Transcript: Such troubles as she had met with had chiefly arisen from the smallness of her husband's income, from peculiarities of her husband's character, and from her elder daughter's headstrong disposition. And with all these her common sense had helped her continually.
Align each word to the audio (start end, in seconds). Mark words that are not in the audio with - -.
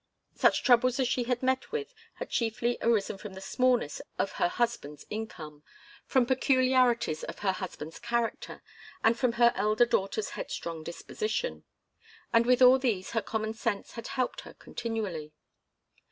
Such 0.33 0.63
troubles 0.63 0.99
as 0.99 1.07
she 1.07 1.25
had 1.25 1.43
met 1.43 1.71
with 1.71 1.93
had 2.15 2.31
chiefly 2.31 2.75
arisen 2.81 3.19
from 3.19 3.35
the 3.35 3.39
smallness 3.39 4.01
of 4.17 4.31
her 4.41 4.47
husband's 4.47 5.05
income, 5.11 5.61
from 6.07 6.25
peculiarities 6.25 7.23
of 7.25 7.37
her 7.45 7.51
husband's 7.51 7.99
character, 7.99 8.63
and 9.03 9.15
from 9.15 9.33
her 9.33 9.53
elder 9.55 9.85
daughter's 9.85 10.29
headstrong 10.29 10.83
disposition. 10.83 11.65
And 12.33 12.47
with 12.47 12.63
all 12.63 12.79
these 12.79 13.11
her 13.11 13.21
common 13.21 13.53
sense 13.53 13.91
had 13.91 14.07
helped 14.07 14.41
her 14.41 14.55
continually. 14.55 15.33